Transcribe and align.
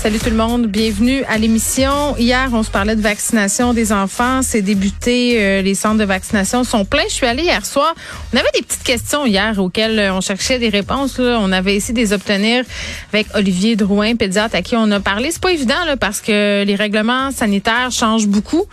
Salut 0.00 0.20
tout 0.20 0.30
le 0.30 0.36
monde, 0.36 0.68
bienvenue 0.68 1.24
à 1.24 1.38
l'émission. 1.38 2.16
Hier, 2.16 2.48
on 2.52 2.62
se 2.62 2.70
parlait 2.70 2.94
de 2.94 3.00
vaccination 3.00 3.74
des 3.74 3.92
enfants. 3.92 4.42
C'est 4.42 4.62
débuté, 4.62 5.42
euh, 5.42 5.60
les 5.60 5.74
centres 5.74 5.98
de 5.98 6.04
vaccination 6.04 6.62
sont 6.62 6.84
pleins. 6.84 7.02
Je 7.08 7.14
suis 7.14 7.26
allée 7.26 7.42
hier 7.42 7.66
soir. 7.66 7.96
On 8.32 8.36
avait 8.36 8.48
des 8.54 8.62
petites 8.62 8.84
questions 8.84 9.26
hier 9.26 9.58
auxquelles 9.58 9.98
euh, 9.98 10.14
on 10.14 10.20
cherchait 10.20 10.60
des 10.60 10.68
réponses. 10.68 11.18
Là. 11.18 11.38
On 11.40 11.50
avait 11.50 11.74
essayé 11.74 11.94
de 11.94 11.98
les 11.98 12.12
obtenir 12.12 12.64
avec 13.12 13.26
Olivier 13.34 13.74
Drouin, 13.74 14.14
pédiatre 14.14 14.54
à 14.54 14.62
qui 14.62 14.76
on 14.76 14.88
a 14.92 15.00
parlé. 15.00 15.32
C'est 15.32 15.42
pas 15.42 15.50
évident 15.50 15.84
là, 15.84 15.96
parce 15.96 16.20
que 16.20 16.62
les 16.62 16.76
règlements 16.76 17.32
sanitaires 17.32 17.90
changent 17.90 18.28
beaucoup. 18.28 18.66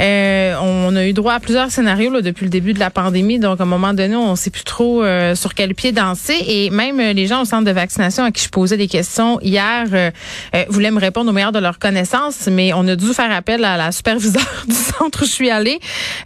Euh, 0.00 0.54
on 0.62 0.94
a 0.94 1.04
eu 1.06 1.12
droit 1.12 1.34
à 1.34 1.40
plusieurs 1.40 1.72
scénarios 1.72 2.12
là, 2.12 2.22
depuis 2.22 2.44
le 2.44 2.50
début 2.50 2.72
de 2.72 2.78
la 2.78 2.90
pandémie. 2.90 3.40
Donc, 3.40 3.58
à 3.58 3.64
un 3.64 3.66
moment 3.66 3.94
donné, 3.94 4.14
on 4.14 4.36
sait 4.36 4.50
plus 4.50 4.62
trop 4.62 5.02
sur 5.34 5.54
quel 5.54 5.74
pied 5.74 5.90
danser. 5.90 6.36
Et 6.46 6.70
même 6.70 6.98
les 6.98 7.26
gens 7.26 7.42
au 7.42 7.44
centre 7.44 7.64
de 7.64 7.72
vaccination 7.72 8.22
à 8.22 8.30
qui 8.30 8.44
je 8.44 8.48
posais 8.48 8.76
des 8.76 8.86
questions 8.86 9.40
hier 9.40 10.12
voulaient 10.68 10.90
me 10.90 11.00
répondre 11.00 11.30
au 11.30 11.32
meilleur 11.32 11.52
de 11.52 11.58
leurs 11.58 11.78
connaissances, 11.78 12.48
mais 12.50 12.72
on 12.72 12.86
a 12.88 12.96
dû 12.96 13.06
faire 13.12 13.30
appel 13.30 13.64
à 13.64 13.76
la 13.76 13.92
superviseure 13.92 14.42
du 14.66 14.74
centre 14.74 15.22
où 15.22 15.26
je 15.26 15.30
suis 15.30 15.50
allée 15.50 15.78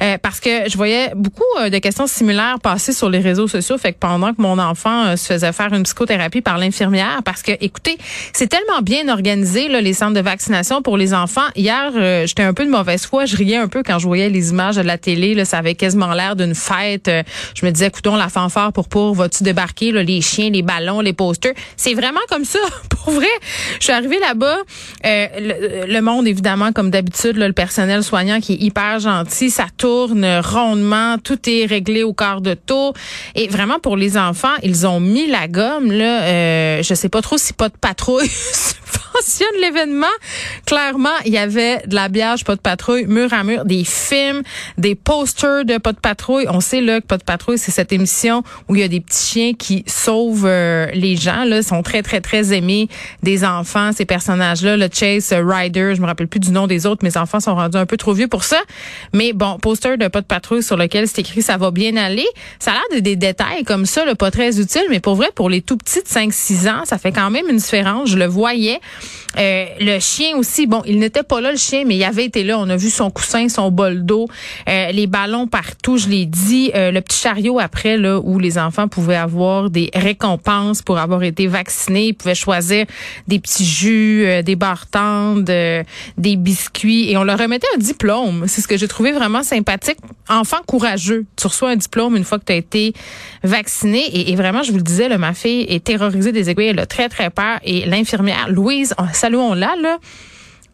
euh, 0.03 0.19
parce 0.21 0.41
que 0.41 0.69
je 0.69 0.77
voyais 0.77 1.13
beaucoup 1.15 1.43
euh, 1.61 1.71
de 1.71 1.79
questions 1.79 2.07
similaires 2.07 2.59
passer 2.63 2.93
sur 2.93 3.09
les 3.09 3.21
réseaux 3.21 3.49
sociaux. 3.49 3.79
Fait 3.79 3.93
que 3.93 3.99
pendant 3.99 4.33
que 4.33 4.41
mon 4.41 4.59
enfant 4.59 5.05
euh, 5.05 5.17
se 5.17 5.33
faisait 5.33 5.53
faire 5.53 5.73
une 5.73 5.83
psychothérapie 5.83 6.41
par 6.41 6.59
l'infirmière, 6.59 7.21
parce 7.25 7.43
que 7.43 7.53
écoutez, 7.61 7.97
c'est 8.33 8.49
tellement 8.49 8.83
bien 8.83 9.09
organisé 9.09 9.69
là, 9.69 9.81
les 9.81 9.93
centres 9.93 10.15
de 10.15 10.21
vaccination 10.21 10.83
pour 10.83 10.97
les 10.97 11.15
enfants. 11.15 11.41
Hier, 11.57 11.93
j'étais 12.27 12.43
un 12.43 12.55
peu 12.55 12.65
de 12.65 12.71
mauvaise 12.71 13.07
foi, 13.07 13.25
je 13.25 13.37
riais 13.37 13.57
un 13.57 13.69
peu 13.69 13.83
quand 13.83 13.99
je 13.99 14.07
voyais 14.07 14.29
les 14.29 14.51
images 14.51 14.77
de 14.77 14.83
la 14.83 14.99
télé. 14.99 15.35
Là, 15.35 15.45
ça 15.45 15.59
avait 15.59 15.75
quasiment 15.75 16.13
l'air 16.13 16.37
d'une 16.37 16.55
fête. 16.55 17.11
je 17.55 17.67
me 17.67 17.71
disais, 17.71 17.87
écoutons 17.87 18.17
la 18.17 18.29
fanfare 18.29 18.73
pour 18.73 18.89
pour, 18.89 19.15
vas-tu 19.15 19.43
débarquer 19.43 19.93
là, 19.93 20.03
les 20.03 20.21
chiens, 20.21 20.51
les 20.51 20.63
ballons, 20.63 21.01
les 21.01 21.13
posters? 21.13 21.55
C'est 21.77 21.95
vraiment 21.95 22.21
comme 22.29 22.45
ça, 22.45 22.59
pour 22.91 23.13
vrai. 23.13 23.27
Je 23.79 23.85
suis 23.85 23.93
arrivée 23.93 24.19
là 24.19 24.32
là-bas, 24.33 24.59
euh, 25.05 25.87
le, 25.87 26.01
monde, 26.01 26.27
évidemment, 26.27 26.73
comme 26.73 26.91
d'habitude, 26.91 27.37
le 27.37 27.53
personnel 27.53 28.03
soignant 28.03 28.41
qui 28.41 28.55
est 28.55 28.61
hyper 28.61 28.99
gentil, 28.99 29.51
ça 29.51 29.67
tourne 29.77 30.25
rondement, 30.43 31.19
tout 31.19 31.39
est 31.49 31.67
réglé 31.67 32.03
au 32.03 32.13
quart 32.13 32.41
de 32.41 32.55
tour. 32.55 32.95
Et 33.35 33.49
vraiment, 33.49 33.79
pour 33.79 33.97
les 33.97 34.17
enfants, 34.17 34.57
ils 34.63 34.87
ont 34.87 35.01
mis 35.01 35.27
la 35.27 35.49
gomme. 35.49 35.93
Là, 35.93 36.23
euh, 36.23 36.83
je 36.83 36.95
sais 36.95 37.09
pas 37.09 37.23
trop 37.23 37.39
si 37.39 37.53
pas 37.53 37.69
de 37.69 37.77
patrouille 37.77 38.31
mentionne 39.23 39.61
l'événement. 39.61 40.07
Clairement, 40.67 41.11
il 41.25 41.33
y 41.33 41.39
avait 41.39 41.79
de 41.87 41.95
l'habillage 41.95 42.45
pas 42.45 42.57
de 42.57 42.61
patrouille, 42.61 43.07
mur 43.07 43.33
à 43.33 43.45
mur, 43.45 43.65
des 43.65 43.85
films, 43.85 44.43
des 44.79 44.95
posters 44.95 45.65
de 45.65 45.79
pas 45.79 45.93
de 45.93 45.99
patrouille. 45.99 46.47
On 46.49 46.61
sait 46.61 46.81
là 46.81 47.01
que 47.01 47.07
pas 47.07 47.19
de 47.19 47.23
patrouille, 47.23 47.59
c'est 47.59 47.71
cette 47.71 47.93
émission 47.93 48.43
où 48.69 48.75
il 48.75 48.81
y 48.81 48.85
a 48.85 48.89
des 48.89 49.01
petits 49.01 49.27
chiens 49.27 49.53
qui 49.55 49.85
sauvent 49.87 50.47
euh, 50.47 50.87
les 50.95 51.17
gens. 51.17 51.45
Là, 51.45 51.63
sont 51.63 51.83
très 51.83 52.03
très 52.03 52.21
très 52.21 52.53
aimés 52.53 52.89
des 53.23 53.45
enfants. 53.45 53.93
Ces 53.93 54.05
personnages-là, 54.05 54.77
le 54.77 54.89
Chase 54.93 55.33
Rider, 55.33 55.93
je 55.95 56.01
me 56.01 56.07
rappelle 56.07 56.29
plus 56.29 56.41
du 56.41 56.51
nom 56.51 56.67
des 56.67 56.87
autres. 56.87 57.05
Mes 57.05 57.17
enfants 57.17 57.41
sont 57.41 57.55
rendus 57.55 57.79
un 57.79 57.87
peu 57.87 57.97
trop 57.97 58.13
vieux 58.13 58.29
pour 58.29 58.45
ça. 58.45 58.59
Mais 59.13 59.33
bon, 59.33 59.59
poster 59.59 59.97
de 59.97 60.09
pas 60.09 60.21
de 60.21 60.27
patrouille 60.27 60.63
sur 60.63 60.77
lequel 60.77 61.07
c'est 61.07 61.21
écrit 61.21 61.43
ça 61.43 61.57
va 61.57 61.71
bien 61.71 61.97
aller. 61.97 62.27
Ça 62.59 62.73
a 62.73 62.75
l'air 62.75 62.83
de 62.97 63.01
des 63.01 63.17
détails 63.17 63.65
comme 63.65 63.87
ça, 63.87 64.05
là, 64.05 64.15
pas 64.15 64.31
très 64.31 64.61
utile, 64.61 64.85
mais 64.91 65.01
pour 65.01 65.15
vrai, 65.15 65.29
pour 65.35 65.51
les 65.51 65.63
tout 65.63 65.77
petits 65.77 66.03
de 66.03 66.09
5-6 66.09 66.69
ans, 66.69 66.85
ça 66.85 66.99
fait 66.99 67.13
quand 67.13 67.31
même 67.31 67.49
une 67.49 67.57
différence. 67.57 68.11
Je 68.11 68.19
le 68.19 68.27
voyais. 68.27 68.81
Euh, 69.39 69.67
le 69.81 69.99
chien 69.99 70.37
aussi, 70.37 70.67
bon, 70.67 70.83
il 70.87 70.99
n'était 70.99 71.23
pas 71.23 71.41
là 71.41 71.51
le 71.51 71.57
chien, 71.57 71.85
mais 71.87 71.97
il 71.97 72.05
avait 72.05 72.27
été 72.27 72.45
là. 72.45 72.59
On 72.59 72.69
a 72.69 72.77
vu 72.77 72.91
son 72.91 73.11
coussin, 73.11 73.49
son 73.49 73.71
bol 73.71 74.05
d'eau, 74.05 74.29
euh, 74.69 74.93
les 74.93 75.07
ballons 75.07 75.47
partout. 75.47 75.97
Je 75.97 76.09
l'ai 76.09 76.27
dit, 76.27 76.71
euh, 76.75 76.91
le 76.91 77.01
petit 77.01 77.19
chariot 77.19 77.59
après 77.59 77.97
là 77.97 78.19
où 78.19 78.39
les 78.39 78.59
enfants 78.59 78.89
pouvaient 78.89 79.17
avoir 79.17 79.71
des 79.71 79.91
récompenses 79.95 80.83
pour 80.83 80.99
avoir 80.99 81.23
été 81.23 81.47
vaccinés. 81.47 82.09
Ils 82.09 82.15
pouvaient 82.15 82.35
choisir 82.35 82.87
des 83.29 83.39
petits 83.39 83.65
jus, 83.65 84.27
des 84.45 84.57
barres 84.57 84.87
des 86.19 86.37
biscuits, 86.37 87.11
et 87.11 87.17
on 87.17 87.25
leur 87.25 87.39
remettait 87.39 87.67
un 87.75 87.79
diplôme. 87.79 88.45
C'est 88.47 88.61
ce 88.61 88.69
que 88.69 88.77
j'ai 88.77 88.89
trouvé 88.89 89.13
vraiment 89.13 89.43
sympathique. 89.43 89.99
Enfant 90.29 90.59
courageux, 90.67 91.25
tu 91.37 91.47
reçois 91.47 91.71
un 91.71 91.77
diplôme 91.77 92.17
une 92.17 92.25
fois 92.25 92.39
que 92.39 92.45
tu 92.45 92.53
as 92.53 92.57
été 92.57 92.93
vacciné. 93.43 94.31
Et, 94.31 94.37
vraiment, 94.37 94.63
je 94.63 94.71
vous 94.71 94.79
le 94.79 94.83
disais, 94.83 95.09
là, 95.09 95.19
ma 95.19 95.35
fille 95.35 95.63
est 95.69 95.85
terrorisée 95.85 96.33
des 96.33 96.51
aiguilles. 96.51 96.69
Elle 96.69 96.79
a 96.79 96.87
très 96.87 97.09
très 97.09 97.31
peur. 97.31 97.59
Et 97.65 97.85
l'infirmière 97.87 98.49
Louise 98.49 98.95
saluons-la, 99.13 99.77
là. 99.77 99.99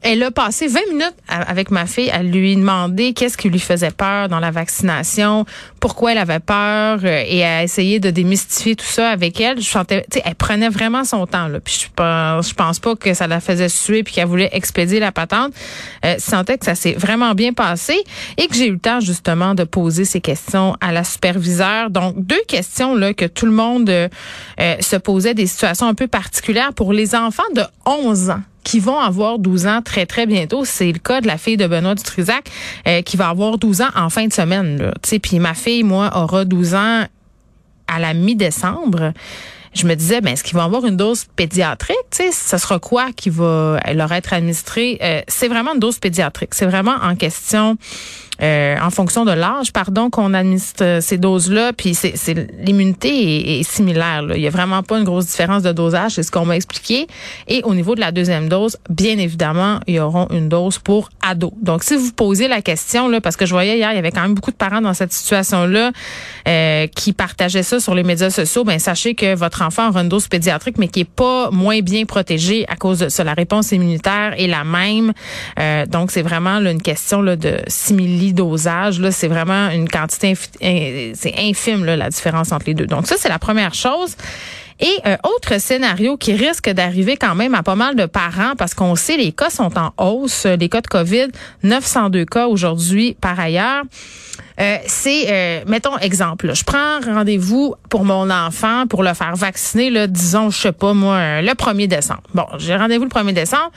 Elle 0.03 0.23
a 0.23 0.31
passé 0.31 0.69
20 0.69 0.81
minutes 0.91 1.15
avec 1.27 1.73
ma 1.73 1.85
fille 1.87 2.09
à 2.11 2.23
lui 2.23 2.55
demander 2.55 3.15
qu'est-ce 3.15 3.37
qui 3.37 3.51
lui 3.51 3.59
faisait 3.59 3.91
peur 3.91 4.29
dans 4.29 4.39
la 4.39 4.53
vaccination, 4.53 5.45
pourquoi 5.81 6.13
elle 6.13 6.19
avait 6.19 6.39
peur 6.39 7.01
euh, 7.03 7.25
et 7.27 7.45
à 7.45 7.65
essayer 7.65 7.99
de 7.99 8.11
démystifier 8.11 8.77
tout 8.77 8.87
ça 8.87 9.11
avec 9.11 9.41
elle. 9.41 9.61
Je 9.61 9.69
sentais, 9.69 10.07
tu 10.09 10.19
sais, 10.19 10.23
elle 10.25 10.37
prenait 10.37 10.69
vraiment 10.69 11.03
son 11.03 11.27
temps. 11.27 11.49
Puis 11.65 11.87
je 11.87 11.89
pense, 11.95 12.53
pense 12.53 12.79
pas 12.79 12.95
que 12.95 13.13
ça 13.13 13.27
la 13.27 13.41
faisait 13.41 13.69
suer 13.69 14.05
puis 14.05 14.15
qu'elle 14.15 14.29
voulait 14.29 14.51
expédier 14.53 15.01
la 15.01 15.11
patente. 15.11 15.53
Euh, 16.05 16.15
je 16.17 16.23
sentais 16.23 16.59
que 16.59 16.65
ça 16.65 16.77
s'est 16.77 16.95
vraiment 16.95 17.35
bien 17.35 17.53
passé 17.53 17.97
et 18.37 18.47
que 18.47 18.55
j'ai 18.55 18.69
eu 18.69 18.73
le 18.73 18.79
temps 18.79 19.01
justement 19.01 19.57
de 19.57 19.65
poser 19.65 20.05
ces 20.05 20.21
questions 20.21 20.77
à 20.81 20.93
la 20.93 21.03
superviseure. 21.03 21.91
Donc 21.91 22.15
deux 22.19 22.43
questions 22.47 22.95
là 22.95 23.15
que 23.15 23.25
tout 23.25 23.47
le 23.47 23.53
monde 23.53 23.91
euh, 23.91 24.09
se 24.81 24.97
posait 24.97 25.35
des 25.35 25.49
situations 25.49 25.89
un 25.89 25.95
peu 25.95 26.07
particulières 26.07 26.73
pour 26.73 26.93
les 26.93 27.17
enfants 27.17 27.43
de 27.55 27.63
11 27.85 28.31
ans 28.31 28.43
qui 28.69 28.81
vont 28.81 28.99
avoir 28.99 29.39
12 29.39 29.67
ans 29.67 29.81
très, 29.83 30.05
très 30.05 30.27
bientôt. 30.27 30.67
C'est 30.67 30.93
le 30.93 30.99
cas 30.99 31.23
de 31.23 31.27
la 31.27 31.39
fille 31.39 31.57
de 31.57 31.67
Benoît 31.67 31.95
Dutrisac 31.95 32.51
euh, 32.87 33.01
qui 33.01 33.17
va 33.17 33.31
avoir 33.31 33.57
12 33.57 33.81
ans 33.81 33.89
en 33.97 34.11
fin 34.11 34.27
de 34.27 34.33
semaine. 34.33 34.93
Puis 35.23 35.39
ma 35.39 35.55
fille, 35.55 35.85
moi, 35.85 36.11
aura 36.15 36.45
12 36.45 36.75
ans 36.75 37.07
à 37.87 37.99
la 37.99 38.13
mi-décembre 38.13 39.15
je 39.75 39.87
me 39.87 39.95
disais, 39.95 40.21
ben, 40.21 40.33
est-ce 40.33 40.43
qu'ils 40.43 40.57
vont 40.57 40.65
avoir 40.65 40.87
une 40.87 40.97
dose 40.97 41.27
pédiatrique? 41.37 41.97
Sais, 42.11 42.33
ce 42.33 42.59
sera 42.59 42.81
quoi 42.81 43.13
qui 43.15 43.31
va 43.31 43.79
leur 43.95 44.11
être 44.13 44.33
administré? 44.33 44.99
Euh, 45.03 45.21
c'est 45.29 45.47
vraiment 45.47 45.75
une 45.75 45.79
dose 45.79 45.99
pédiatrique. 45.99 46.55
C'est 46.55 46.67
vraiment 46.67 46.97
en 47.01 47.15
question 47.15 47.77
euh, 48.41 48.77
en 48.81 48.91
fonction 48.91 49.25
de 49.25 49.33
l'âge, 49.33 49.73
pardon, 49.73 50.11
qu'on 50.11 50.33
administre 50.33 50.85
euh, 50.85 51.01
ces 51.01 51.19
doses-là. 51.19 51.73
Puis 51.73 51.95
c'est, 51.95 52.15
l'immunité 52.61 53.59
est, 53.59 53.63
similaire. 53.63 54.23
Là. 54.23 54.37
Il 54.37 54.43
y 54.43 54.47
a 54.47 54.51
vraiment 54.51 54.83
pas 54.83 54.99
une 54.99 55.05
grosse 55.05 55.27
différence 55.27 55.63
de 55.63 55.73
dosage, 55.73 56.13
c'est 56.13 56.23
ce 56.23 56.31
qu'on 56.31 56.45
m'a 56.45 56.57
expliqué. 56.57 57.07
Et 57.49 57.63
au 57.65 57.75
niveau 57.75 57.95
de 57.95 58.01
la 58.01 58.13
deuxième 58.13 58.49
dose, 58.49 58.77
bien 58.89 59.19
évidemment, 59.19 59.81
il 59.87 59.95
y 59.95 60.01
aura 60.01 60.29
une 60.31 60.49
dose 60.49 60.79
pour 60.79 61.11
ados. 61.21 61.53
Donc, 61.61 61.83
si 61.83 61.97
vous 61.97 62.13
posez 62.13 62.49
la 62.49 62.63
question, 62.63 63.09
là, 63.09 63.21
parce 63.21 63.37
que 63.37 63.47
je 63.47 63.53
voyais 63.53 63.77
hier, 63.77 63.93
il 63.93 63.97
y 63.97 63.99
avait 63.99 64.13
quand 64.13 64.23
même 64.23 64.35
beaucoup 64.35 64.53
de 64.53 64.57
parents 64.57 64.81
dans 64.81 64.95
cette 64.95 65.13
situation-là 65.13 65.93
euh, 66.47 66.87
qui 66.87 67.13
partageaient 67.13 67.63
ça 67.63 67.81
sur 67.81 67.95
les 67.95 68.03
médias 68.03 68.31
sociaux, 68.31 68.65
ben 68.65 68.79
sachez 68.79 69.15
que 69.15 69.35
votre 69.35 69.63
enfant 69.63 69.89
aura 69.89 70.03
une 70.03 70.09
dose 70.09 70.29
pédiatrique, 70.29 70.79
mais 70.79 70.89
qui 70.89 71.01
est 71.01 71.05
pas 71.09 71.51
moins 71.51 71.81
bien 71.81 72.05
protégée 72.05 72.65
à 72.69 72.77
cause 72.77 73.01
de 73.01 73.09
ça. 73.09 73.25
La 73.25 73.35
réponse 73.35 73.73
immunitaire 73.73 74.35
est 74.39 74.47
la 74.47 74.65
même. 74.65 75.13
Euh, 75.59 75.87
donc, 75.87 76.11
c'est 76.11 76.23
vraiment 76.23 76.59
là, 76.59 76.71
une 76.71 76.83
question 76.83 77.21
là, 77.21 77.37
de 77.37 77.59
dosage, 78.33 79.01
c'est 79.11 79.29
vraiment 79.29 79.71
une 79.71 79.89
quantité, 79.89 80.35
c'est 81.15 81.35
infime 81.39 81.85
la 81.85 82.11
différence 82.11 82.53
entre 82.53 82.67
les 82.67 82.75
deux. 82.75 82.87
Donc 82.87 83.07
ça, 83.07 83.17
c'est 83.19 83.29
la 83.29 83.39
première 83.39 83.75
chose. 83.75 84.17
Et 84.81 85.01
euh, 85.07 85.17
autre 85.25 85.61
scénario 85.61 86.17
qui 86.17 86.35
risque 86.35 86.71
d'arriver 86.71 87.17
quand 87.17 87.35
même 87.35 87.55
à 87.55 87.63
pas 87.63 87.75
mal 87.75 87.97
de 87.97 88.07
parents 88.07 88.55
parce 88.57 88.75
qu'on 88.75 88.95
sait 88.95 89.17
les 89.17 89.33
cas 89.33 89.51
sont 89.51 89.73
en 89.77 89.93
hausse, 89.99 90.47
les 90.47 90.69
cas 90.69 90.81
de 90.81 90.87
Covid, 90.87 91.29
902 91.65 92.25
cas 92.25 92.47
aujourd'hui 92.47 93.17
par 93.21 93.39
ailleurs. 93.41 93.83
Euh, 94.61 94.77
c'est, 94.87 95.27
euh, 95.29 95.65
mettons 95.67 95.99
exemple, 95.99 96.55
je 96.55 96.65
prends 96.65 97.01
rendez-vous 97.01 97.75
pour 97.89 98.05
mon 98.05 98.31
enfant 98.31 98.87
pour 98.89 99.03
le 99.03 99.15
faire 99.15 99.35
vacciner, 99.37 99.91
là, 99.91 100.07
disons, 100.07 100.51
je 100.51 100.59
sais 100.59 100.73
pas 100.73 100.95
moi, 100.95 101.41
le 101.41 101.53
1er 101.53 101.87
décembre. 101.87 102.23
Bon, 102.35 102.47
j'ai 102.59 102.77
rendez-vous 102.77 103.05
le 103.05 103.11
1er 103.11 103.33
décembre. 103.33 103.71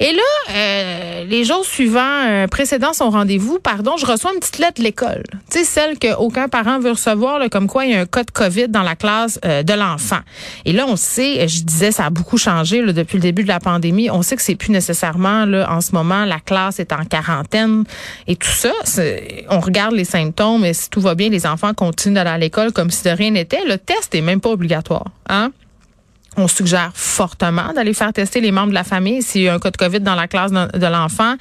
Et 0.00 0.12
là, 0.12 0.22
euh, 0.50 1.24
les 1.24 1.44
jours 1.44 1.64
suivants, 1.64 2.00
euh, 2.26 2.48
précédant 2.48 2.92
son 2.92 3.10
rendez-vous, 3.10 3.60
pardon, 3.60 3.96
je 3.96 4.04
reçois 4.04 4.32
une 4.34 4.40
petite 4.40 4.58
lettre 4.58 4.78
de 4.78 4.82
l'école. 4.82 5.22
Tu 5.50 5.60
sais, 5.60 5.64
celle 5.64 5.98
qu'aucun 6.00 6.48
parent 6.48 6.80
veut 6.80 6.90
recevoir, 6.90 7.38
là, 7.38 7.48
comme 7.48 7.68
quoi 7.68 7.86
il 7.86 7.92
y 7.92 7.94
a 7.94 8.00
un 8.00 8.06
cas 8.06 8.24
de 8.24 8.30
COVID 8.32 8.68
dans 8.68 8.82
la 8.82 8.96
classe 8.96 9.38
euh, 9.44 9.62
de 9.62 9.72
l'enfant. 9.72 10.18
Et 10.64 10.72
là, 10.72 10.86
on 10.88 10.96
sait, 10.96 11.46
je 11.46 11.62
disais, 11.62 11.92
ça 11.92 12.06
a 12.06 12.10
beaucoup 12.10 12.38
changé 12.38 12.82
là, 12.82 12.92
depuis 12.92 13.18
le 13.18 13.22
début 13.22 13.44
de 13.44 13.48
la 13.48 13.60
pandémie. 13.60 14.10
On 14.10 14.22
sait 14.22 14.34
que 14.34 14.42
c'est 14.42 14.56
plus 14.56 14.72
nécessairement, 14.72 15.44
là, 15.44 15.70
en 15.70 15.80
ce 15.80 15.92
moment, 15.92 16.24
la 16.24 16.40
classe 16.40 16.80
est 16.80 16.92
en 16.92 17.04
quarantaine 17.04 17.84
et 18.26 18.34
tout 18.34 18.48
ça. 18.48 18.72
On 19.48 19.60
regarde 19.60 19.94
les 19.94 20.04
symptômes 20.04 20.64
et 20.64 20.74
si 20.74 20.90
tout 20.90 21.00
va 21.00 21.14
bien, 21.14 21.28
les 21.28 21.46
enfants 21.46 21.72
continuent 21.72 22.14
d'aller 22.14 22.30
à 22.30 22.38
l'école 22.38 22.72
comme 22.72 22.90
si 22.90 23.04
de 23.04 23.10
rien 23.10 23.30
n'était. 23.30 23.64
Le 23.64 23.78
test 23.78 24.12
est 24.14 24.22
même 24.22 24.40
pas 24.40 24.50
obligatoire. 24.50 25.06
Hein? 25.28 25.52
On 26.36 26.48
suggère 26.48 26.90
fortement 26.94 27.72
d'aller 27.74 27.94
faire 27.94 28.12
tester 28.12 28.40
les 28.40 28.50
membres 28.50 28.70
de 28.70 28.74
la 28.74 28.84
famille 28.84 29.22
s'il 29.22 29.42
y 29.42 29.48
a 29.48 29.54
un 29.54 29.58
cas 29.58 29.70
de 29.70 29.76
COVID 29.76 30.00
dans 30.00 30.14
la 30.14 30.26
classe 30.26 30.50
de, 30.50 30.86
l'enfant, 30.86 31.34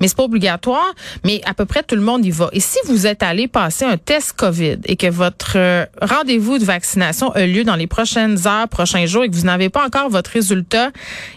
mais 0.00 0.08
c'est 0.08 0.16
pas 0.16 0.24
obligatoire. 0.24 0.94
Mais 1.24 1.40
à 1.44 1.54
peu 1.54 1.64
près 1.64 1.82
tout 1.82 1.94
le 1.94 2.00
monde 2.02 2.24
y 2.24 2.30
va. 2.30 2.48
Et 2.52 2.60
si 2.60 2.78
vous 2.86 3.06
êtes 3.06 3.22
allé 3.22 3.48
passer 3.48 3.84
un 3.84 3.96
test 3.96 4.34
COVID 4.34 4.78
et 4.84 4.96
que 4.96 5.08
votre 5.08 5.52
euh, 5.56 5.86
rendez-vous 6.02 6.58
de 6.58 6.64
vaccination 6.64 7.30
a 7.32 7.46
lieu 7.46 7.64
dans 7.64 7.76
les 7.76 7.86
prochaines 7.86 8.46
heures, 8.46 8.68
prochains 8.68 9.06
jours 9.06 9.24
et 9.24 9.30
que 9.30 9.36
vous 9.36 9.46
n'avez 9.46 9.68
pas 9.68 9.84
encore 9.84 10.10
votre 10.10 10.30
résultat, 10.30 10.90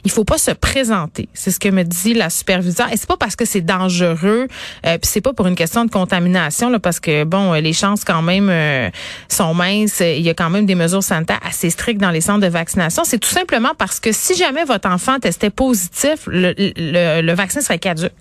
il 0.03 0.11
faut 0.11 0.23
pas 0.23 0.37
se 0.37 0.51
présenter. 0.51 1.29
C'est 1.33 1.51
ce 1.51 1.59
que 1.59 1.69
me 1.69 1.83
dit 1.83 2.13
la 2.13 2.29
superviseure. 2.29 2.91
Et 2.91 2.97
c'est 2.97 3.07
pas 3.07 3.17
parce 3.17 3.35
que 3.35 3.45
c'est 3.45 3.61
dangereux, 3.61 4.47
euh, 4.85 4.97
puis 4.97 5.09
c'est 5.09 5.21
pas 5.21 5.33
pour 5.33 5.47
une 5.47 5.55
question 5.55 5.85
de 5.85 5.91
contamination, 5.91 6.69
là, 6.69 6.79
parce 6.79 6.99
que 6.99 7.23
bon, 7.23 7.53
les 7.53 7.73
chances 7.73 8.03
quand 8.03 8.21
même 8.21 8.49
euh, 8.49 8.89
sont 9.29 9.53
minces. 9.53 10.01
Il 10.01 10.21
y 10.21 10.29
a 10.29 10.33
quand 10.33 10.49
même 10.49 10.65
des 10.65 10.75
mesures 10.75 11.03
sanitaires 11.03 11.39
assez 11.43 11.69
strictes 11.69 12.01
dans 12.01 12.11
les 12.11 12.21
centres 12.21 12.41
de 12.41 12.47
vaccination. 12.47 13.02
C'est 13.03 13.19
tout 13.19 13.29
simplement 13.29 13.71
parce 13.77 13.99
que 13.99 14.11
si 14.11 14.35
jamais 14.35 14.63
votre 14.63 14.89
enfant 14.89 15.19
testait 15.19 15.49
positif, 15.49 16.27
le, 16.27 17.33
vaccin 17.33 17.61
serait 17.61 17.79
caduque. 17.79 18.13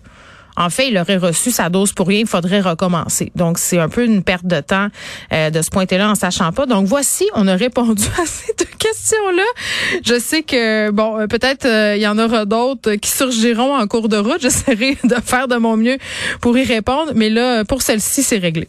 En 0.54 0.68
fait, 0.68 0.88
il 0.88 0.98
aurait 0.98 1.16
reçu 1.16 1.50
sa 1.50 1.70
dose 1.70 1.92
pour 1.92 2.08
rien, 2.08 2.20
il 2.20 2.26
faudrait 2.26 2.60
recommencer. 2.60 3.32
Donc, 3.34 3.58
c'est 3.58 3.78
un 3.78 3.88
peu 3.88 4.04
une 4.04 4.22
perte 4.22 4.44
de 4.44 4.60
temps 4.60 4.88
euh, 5.32 5.48
de 5.48 5.62
se 5.62 5.70
pointer 5.70 5.96
là 5.96 6.10
en 6.10 6.14
sachant 6.14 6.52
pas. 6.52 6.66
Donc, 6.66 6.86
voici, 6.86 7.26
on 7.34 7.48
a 7.48 7.54
répondu 7.54 8.02
à 8.22 8.26
ces 8.26 8.52
deux 8.58 8.66
questions-là. 8.78 9.44
Je 10.04 10.18
sais 10.18 10.42
que, 10.42 10.90
bon, 10.90 11.20
euh, 11.20 11.26
peut-être 11.26 11.64
euh, 11.64 11.96
il 11.96 12.02
y 12.02 12.06
en 12.06 12.18
aura 12.18 12.44
d'autres 12.44 12.96
qui 12.96 13.10
surgiront 13.10 13.74
en 13.74 13.86
cours 13.86 14.10
de 14.10 14.18
route. 14.18 14.42
J'essaierai 14.42 14.98
de 15.04 15.14
faire 15.24 15.48
de 15.48 15.56
mon 15.56 15.78
mieux 15.78 15.96
pour 16.42 16.56
y 16.58 16.64
répondre. 16.64 17.12
Mais 17.14 17.30
là, 17.30 17.64
pour 17.64 17.80
celle-ci, 17.80 18.22
c'est 18.22 18.38
réglé. 18.38 18.68